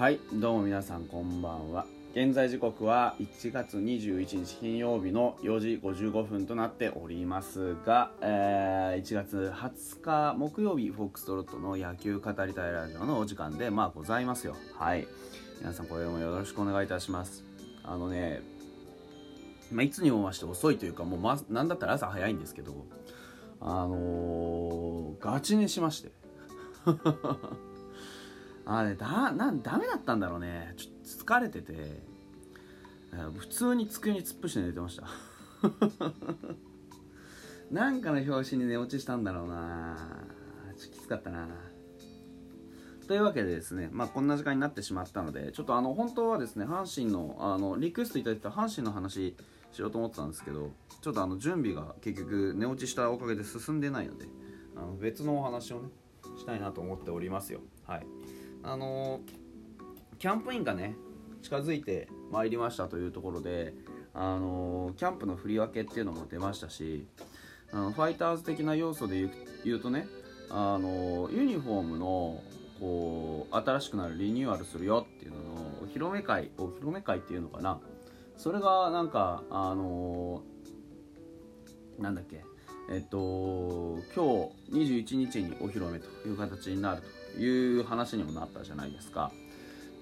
[0.00, 1.84] はいどうも皆さんこんばんは。
[2.14, 14.56] 現在時刻は1月21日金曜日の4時55分となっておりますが、えー1月20日木曜日フォックストロットの野球語りたいラジオのお時間でまあございますよ。
[14.78, 15.06] はい。
[15.60, 17.44] 皆さんこれもよろしくお願いいたします。
[17.84, 18.40] あのね
[19.70, 22.86] まあ、いつにも増して遅いというかもう、ま、なんだったら朝早いんですけど
[23.60, 26.10] あのー、ガチ寝しまして。
[28.72, 30.74] あれだなダメだったんだろうね。
[30.76, 31.74] ちょっと疲れてて。
[33.36, 35.08] 普通に机に突っ伏して寝てました。
[37.72, 39.96] なんかの表紙に寝落ちしたんだろうな。
[40.78, 41.48] ちょっときつかったな。
[43.08, 49.34] というわけでですね、まあ、こんな時間になってしまったのでちょっとあの本当はですね阪神のあのリクエストいただいた阪神の話
[49.72, 50.70] しようと思ってたんですけど
[51.02, 54.26] ちょっとあの準備が結局寝落ちしたおかげで進んでないので
[54.76, 55.88] あの別のお話をね
[56.38, 57.58] したいなと思っておりますよ。
[57.84, 58.06] はい。
[58.62, 59.20] あの
[60.18, 60.94] キャンプインがね
[61.42, 63.72] 近づいてまいりましたというところで
[64.12, 67.06] あのキャンプの振り分けっていうのも出ましたし
[67.72, 69.28] あのファイターズ的な要素で
[69.64, 70.06] 言うとね
[70.50, 72.42] あのユニフォームの
[72.80, 75.42] こう新しくなるリニューアルするよっていうのの
[75.82, 77.78] お披露目会お披露目会っていうのかな。
[78.36, 80.42] それがなんかあの
[81.98, 82.42] なんだっけ。
[82.90, 87.19] えっと今日21日にお披露目という形になると。
[87.38, 89.30] いう話にもなったじゃないですか。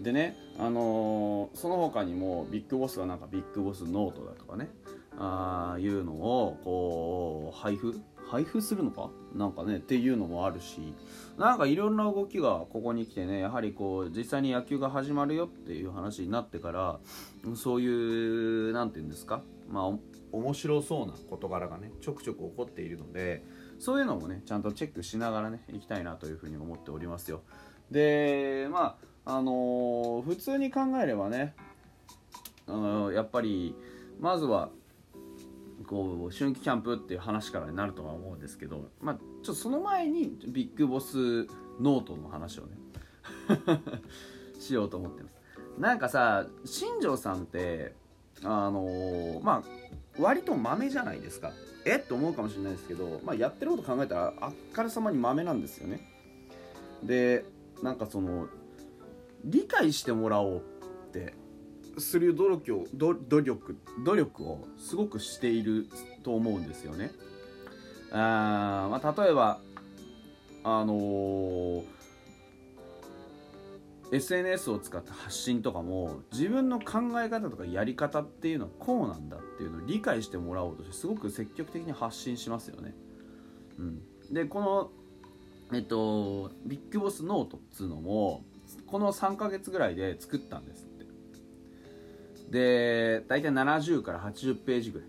[0.00, 4.68] でねあのその他にもビッグボスがなんかビッグボスノートだとかね
[5.18, 9.10] あーいうのをこう配布配布するのか？
[9.34, 10.94] なんかねっていうのもあるし
[11.36, 17.00] なんかいろんな動きがここに来てねやはりこう実際に野球が始まるよっていう話になってから
[17.56, 17.88] そうい
[18.70, 19.42] うなんて言うんですか？
[19.68, 19.90] まあ
[20.30, 23.42] 面白そうな事柄がねちょくちょく起こっているので
[23.78, 27.42] そういうのもねちゃんとチェックしながらねいきたいなというふうに思っておりますよ。
[27.90, 31.54] でまああのー普通に考えればね
[32.66, 33.74] あのーやっぱり
[34.20, 34.70] まずは
[35.86, 41.46] こう春季キャンプっていう話からになるとは思うんですけど、まあ、ちょっとその前にビッグボス
[41.80, 42.76] ノートの話をね
[44.60, 45.38] しようと思ってます。
[45.78, 47.94] なんかさ新庄さんって
[48.44, 49.78] あのーまあ
[50.20, 51.52] 割と豆じゃないですか。
[51.84, 51.96] え？
[51.96, 56.00] って思うかもしれないですけど、まあ、やってること考えたらあっからさまに豆なんですよね。
[57.04, 57.44] で
[57.82, 58.48] なんかその
[59.44, 60.60] 理解してもらおうっ
[61.12, 61.34] て
[61.98, 65.86] する努力を努力努力をすごくしている
[66.24, 67.12] と思うんですよね。
[68.10, 69.60] あーまあ、例えば
[70.64, 71.97] あのー
[74.10, 82.94] SNS を使った発信とかも自分の考え方とかやり方っていうのはこうなんだっていうのを理解してもらおうとしてすごく積極的に発信しますよね。
[83.78, 84.02] うん、
[84.32, 84.90] でこの
[85.76, 88.44] えっとビッグボスノートっつうのも
[88.86, 91.06] この3ヶ月ぐらいで作ったんですって。
[92.50, 95.08] で大体70から80ページぐらい。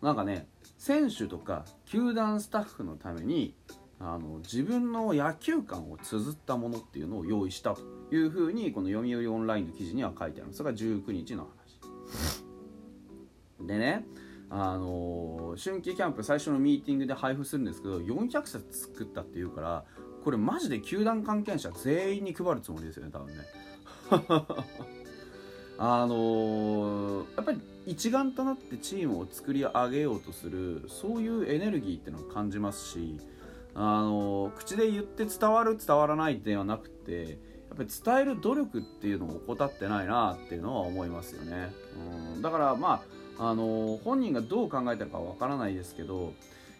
[0.00, 3.54] なんかね選手とか球団スタッフのために
[4.00, 7.82] あの自分の野球観を綴ったものっていうのを用意したと
[8.12, 10.52] いうふうにこの読売オンラインの記事には書いてある。
[10.52, 11.48] それが19日の
[13.60, 13.66] 話。
[13.66, 14.06] でね
[14.50, 19.84] あの春季キャンプ最初のミーティングで配布するんですけど400冊作ったっていうから
[20.24, 23.44] これマジで球団関係者全員に配るつもりですよね多分ね。
[25.80, 33.16] あのやっぱり一丸となってチームを作り上げようとするそういうエネルギーっていうのを感じますし
[33.80, 41.72] あの口で言って伝わる伝わらないではなくてやっぱり伝える努力っていうのを怠ってないなっていうのは思いますよね、
[42.34, 43.04] うん、だからま
[43.38, 46.32] ああの本人がどう考えてるかわからないですけど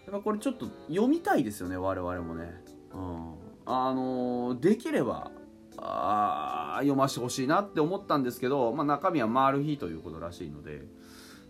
[0.06, 2.52] やっぱこれちょっと読みたいですよね我々もね、
[2.92, 3.34] うん、
[3.64, 5.30] あのできれば
[5.76, 10.82] あ読ませてほしいなって思ったんですけど、まあ、中身はマル秘ということらしいので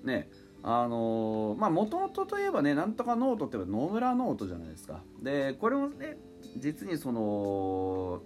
[0.05, 0.28] ね。
[0.62, 5.02] あのーまあもともとといえばねなんとかノートって言えば野村ノートじゃないですか。
[5.22, 6.19] でこれもね
[6.56, 8.22] 実にその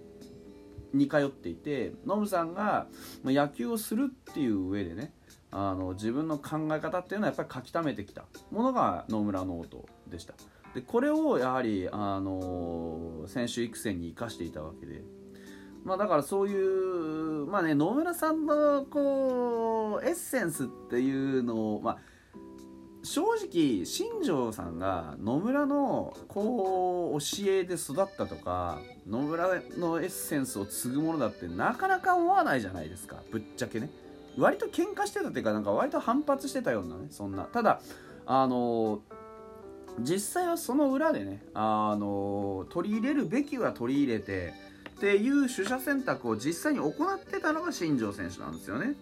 [0.93, 2.87] 似通っていてノムさんが
[3.23, 5.13] 野球をするっていう上でね
[5.51, 10.33] あの自分の考え方っていうのはやっぱり書き溜めてきたものが野村ノートでした。
[10.73, 15.03] でこれをやはりあの選手育成に生かしていたわけで。
[15.83, 21.97] まあだからそういうまあね野村さんのこうエッセンスっていうのをまあ
[23.03, 33.17] 正直新庄さんが野村のこう教えで育ったとか野村のエッセンスを継ぐものだってなかなか思わないじゃないですか。
[33.29, 33.89] ぶっちゃけね。
[34.37, 37.43] 割と喧嘩してたっていうかなんか割と反発してたようなねそんな。
[37.43, 37.81] ただ
[38.25, 39.01] あの
[39.99, 44.53] 実際はその裏でねあの取り入れるべきは取り入れて
[44.95, 48.95] っていう取捨選択を実際に行ってたのが新庄選手なんですよね。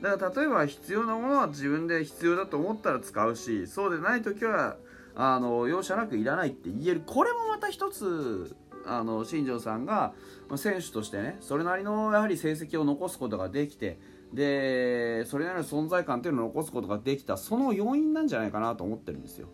[0.00, 4.76] だから例えば必要なものは自分で必要だと思ったら使うしそうでない時は
[5.14, 7.02] あの容赦なくいらないって言える。
[7.04, 8.54] これもまた一つ
[8.86, 10.14] あの新庄さんが
[10.56, 13.98] 選手としてねそれなりのやはり成績を残すことができて
[14.32, 19.48] でそれなりの存在感っていうのを残すことができたその要因なんじゃないかなと思ってるんですよ。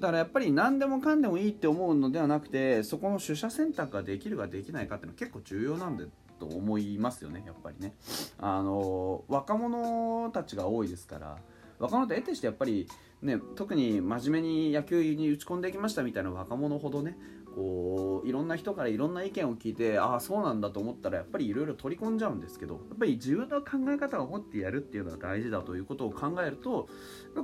[0.00, 6.06] だからやっぱり何でもかんでもいいって思うのではなくてそこの取捨選択ができるかできないかっていうのは結構重要なんで
[6.42, 7.94] と思いますよねやっぱりね。
[8.38, 11.38] あの若者たちが多いですから
[11.78, 12.88] 若者って得てしてやっぱり
[13.22, 17.16] ね特に真面目に野球に打ち込んできましたみたいな若者ほどね
[17.54, 26.88] こういろんな人からいろんな意見を聞いてああそうなんだと思ったらやっぱりいろいろ取り込んじゃうんですけどやっぱり自分の考え方を持ってやるっていうのは大事だということを考えると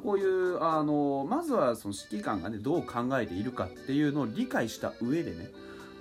[0.02, 5.50] こういうあのまずはその指揮官がねどう考えているかっていうのを理解した上でね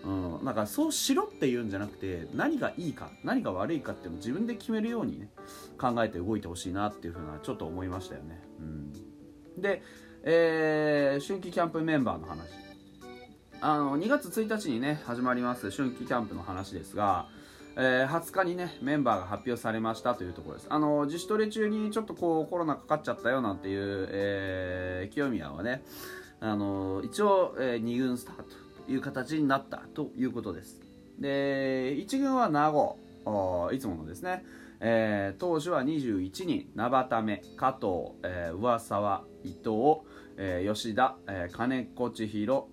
[0.07, 5.29] うん、なんかそうしろっていうんじゃなくて何がいいか何が悪いかっていうのを自分で決めるようにね
[5.77, 9.83] 考えて動いてほしいなっていうふうなちょっと思いましたよね、うん、で、
[10.23, 12.47] えー、春季キャンプメンバーの話。
[13.59, 17.27] あの2月1日にね始まります春季キャンプの話ですが、
[17.75, 20.67] えー、20日にねメンバーが発表されましたというところです。
[20.69, 25.83] あの自主トレ中にちょっとこうコロナかかっちゃったよなんていう、えー、清宮はね
[26.39, 28.66] あの一応、えー、2軍スタート。
[28.87, 30.81] いう形になったということです。
[31.19, 32.97] で1軍は名護。
[33.73, 34.45] いつものですね、
[34.79, 36.69] えー、投手は21人。
[36.75, 40.07] 名畑目加藤、えー、上沢伊藤
[40.39, 42.67] えー、吉田、えー、金子千尋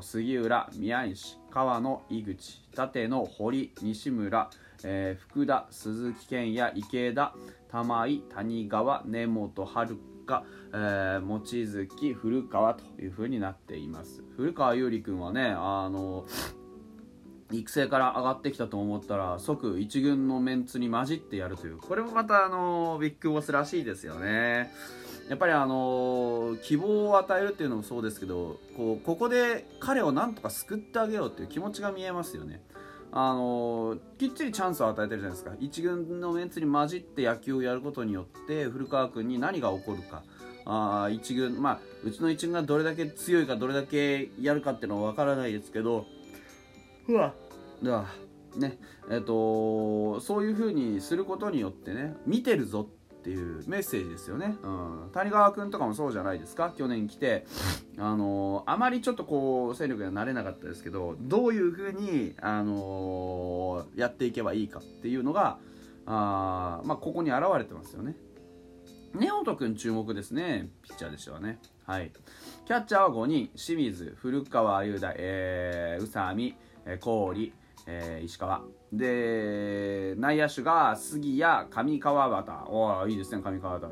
[0.00, 4.50] 杉浦宮西川野井口立野堀西村、
[4.84, 7.34] えー、福田鈴木健也池田
[7.70, 9.96] 玉井谷川根本遥
[10.72, 14.22] えー、望月古川という風になっています。
[14.36, 16.24] 古川優里君はねあの
[17.52, 21.76] 育成から上がってきたと思ったら即一軍のメンツに混じってやるという。
[21.76, 24.72] これもまたあのビッグボスらしいですよね。
[25.28, 32.62] やっぱりあの希望を与えるっていうのもそうですけどこうここで彼をなんとか救ってあげようっていう気持ちが見えますよね。
[33.16, 35.52] あのきっちりチャンスを与えてるじゃないですか。
[35.60, 40.24] 一軍のメンツに混じって野球をやることによって古川君に何が起こるか。
[40.66, 46.06] あ一軍まあうちの一軍がどれだけ強いかどれだけやるかっていうのは分からないですけど
[47.06, 47.34] うわ
[47.82, 48.06] では
[48.56, 48.78] ね
[49.10, 56.74] えっ、とそういうふうにすることによってね見てるぞってていうメッセージですよね、うん、谷川君とかもそうじゃないですか？
[56.76, 57.46] 去年来て、
[57.98, 65.58] あのー、あまりちょっとこう戦力にはなれなかったですけどどういうふうに、あのー、やっていけばいいかっていうのが
[66.06, 68.14] あ、まあ、ここに現れてますよね。
[69.14, 70.68] 根本君注目ですね。
[70.82, 71.58] ピッチャーでしたわね。
[71.86, 72.10] はい。
[72.66, 73.48] キャッチャーは5人。
[73.54, 77.52] 清水古川雄大、えー、宇佐美、えー、郡。
[77.86, 78.62] えー、石川。
[78.92, 82.68] で内野手が杉谷上川端。
[82.68, 83.90] おおいいですね上川端。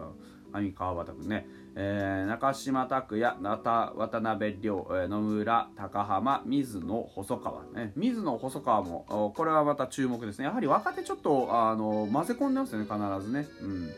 [0.54, 7.92] 上川端君ね、えー、中島拓也渡辺亮、えー、野村高浜水野細川ね。
[7.96, 10.44] 水野細川もこれはまた注目ですね。
[10.44, 13.48] やはり若手ちょっとあの混ぜ込んでますよね必ずね。
[13.62, 13.90] うん。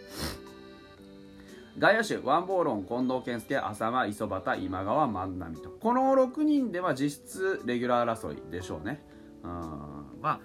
[1.77, 5.71] 外野手ワンボーロン近藤健介浅間磯端今川万波と。
[5.71, 9.03] この6人では実質レギュラー争いでしょうね。
[9.45, 9.51] うん。
[10.21, 10.41] ま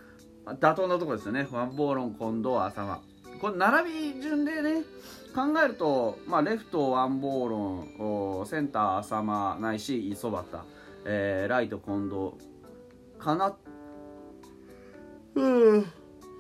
[0.46, 1.48] あ妥当なところですよね。
[1.52, 3.02] ワンボーロン近藤浅間
[3.40, 4.84] これ並び順でね
[5.34, 10.46] 考えると、まあ、レフトワンボーロンセンター浅間ないし磯端、
[11.06, 12.34] えー、ライト近藤
[13.20, 13.56] かな。
[15.36, 15.42] う
[15.78, 15.86] ん。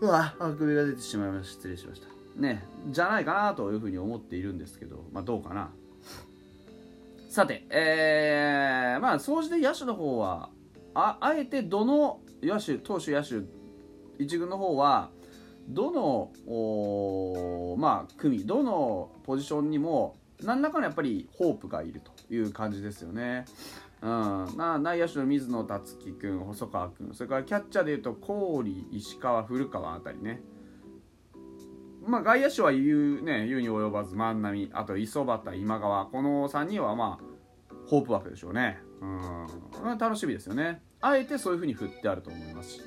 [0.01, 1.53] うわあくびが出てしまいました。
[1.53, 2.07] 失礼しました。
[2.35, 5.71] ねじゃないかなというふうに思っているんですけどまあどうかな。
[7.29, 10.49] さてえー、まあ総じて野手の方は
[10.95, 13.35] ああえてどの野手投手野手
[14.17, 15.09] 一軍の方は
[15.67, 16.31] どの
[17.77, 23.45] まあ組どのポジションにも何らかのやっぱりホープがいるという感じですよね。
[24.01, 30.41] うん、な内野手の水野達樹君細川君それからキャッチャーでいうと郡石川古川あたりね。
[32.05, 38.79] まあ外野手は言うね言うに及ばず万波あと磯端今川この3人はまあホープ枠でしょうね。
[39.01, 39.97] うん。
[39.97, 40.81] 楽しみですよね。
[41.01, 42.79] あえてそういうふうに振ってあると思います。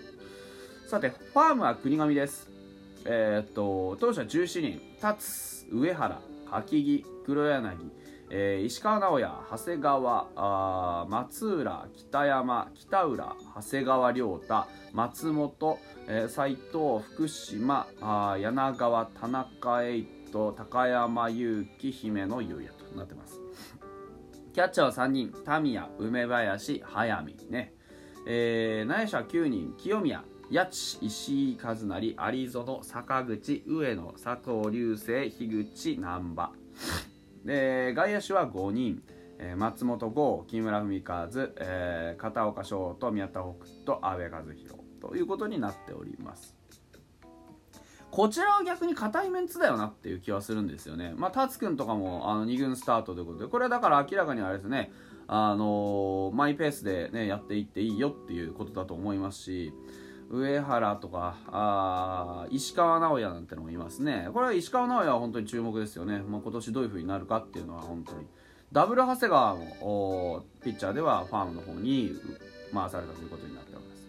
[0.88, 2.50] さてファームは国神です。
[3.04, 4.81] えー、っと当初は17人。
[5.00, 7.76] 達上原柿木黒柳、
[8.31, 15.78] えー、石川直也長谷川あ松浦北山北浦長谷川亮太松本、
[16.09, 23.40] えー、斉藤福島あ柳川田中栄斗高山祐希姫野優也となってます。
[24.52, 27.73] キャッチャーは3人タミヤ梅林早見ね。
[28.26, 36.52] えー、内野手は9人清宮八千石井和成有園坂口上野佐藤流星樋口難波。
[37.47, 39.02] で外野手は5人、
[39.38, 46.54] えー松本剛木村文和、えー片岡翔と宮田北斗阿部和弘ということになっております。
[48.12, 51.14] こちらは逆に硬いメンツだよなっていう気はするんですよね。
[51.16, 54.92] まあ、達君とかもあの2軍スタートということで、これはだから明らかにあれですね、
[55.26, 59.73] あのーマイペースで、ね、やっていっていいよっていうことだと思いますし、
[60.28, 64.28] 上原とかあ石川直也なんてのもいますね。
[64.35, 66.19] これは石川直也は本当に注目ですよね。
[66.19, 68.26] まあ、今年どういう風になるかっていうのは本当に。
[68.73, 72.12] ダブル長谷川もピッチャーではファームの方に
[72.75, 74.01] 回されたということになっております。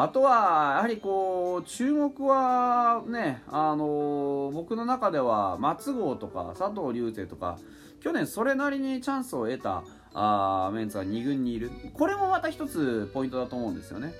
[0.00, 7.58] あとは、やはりこう、注目はね、あの僕の中では松郷とか佐藤隆星とか、
[8.00, 9.82] 去年それなりにチャンスを得た
[10.14, 11.72] あメンツは2軍にいる。
[11.94, 14.14] これもまた一つポイントだと思うんですよね。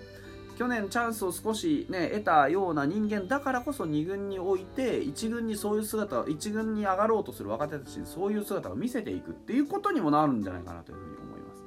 [0.58, 11.62] 去年チャンスを少しね、得たような人間だからこそ2軍に置いて、1軍にそういう姿、1軍に上がろうとする若手たちにそういう姿を見せていくっていうことにもなるんじゃないかなというふうに思います。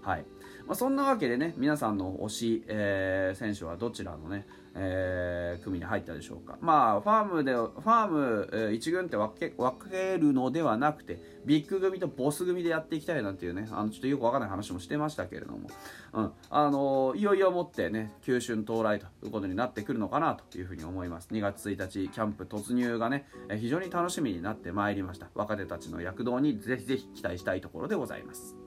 [0.00, 0.24] はい。
[0.66, 6.58] まあ、そんなわけでね、皆さんの推し、えー選手はどちらのね、えー組に入ったでしょうか。
[6.60, 15.68] まあ、ファームで、ファーム、え1軍って分け分けるのではなくて、ビッグ組とボス組でやっていきたいなんていうね、あのちょっとよくわかんない話もしてましたけれども、
[16.12, 21.28] うん、あのいよいよもってね、九春到来ということになってくるのかなというふうに思います。
[21.32, 25.28] 2月1日、キャンプ突入がね、えー非常に楽しみになってまいりました。
[25.34, 28.61] 若手たちの躍動にぜひぜひ期待したいところでございます。